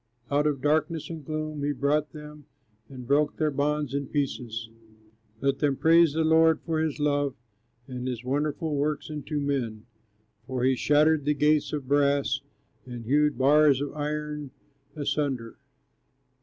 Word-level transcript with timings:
Out 0.31 0.47
of 0.47 0.63
darkness 0.63 1.11
and 1.11 1.23
gloom 1.23 1.61
he 1.61 1.73
brought 1.73 2.11
them, 2.11 2.47
And 2.89 3.05
broke 3.05 3.37
their 3.37 3.51
bonds 3.51 3.93
in 3.93 4.07
pieces. 4.07 4.71
Let 5.41 5.59
them 5.59 5.75
praise 5.77 6.13
the 6.13 6.23
Lord 6.23 6.59
for 6.61 6.79
his 6.79 6.99
love, 6.99 7.35
And 7.87 8.07
his 8.07 8.23
wonderful 8.23 8.75
works 8.75 9.11
unto 9.11 9.39
men! 9.39 9.85
For 10.47 10.63
he 10.63 10.75
shattered 10.75 11.25
the 11.25 11.35
gates 11.35 11.71
of 11.71 11.87
brass, 11.87 12.41
And 12.87 13.05
hewed 13.05 13.37
bars 13.37 13.79
of 13.79 13.93
iron 13.93 14.49
asunder. 14.95 15.59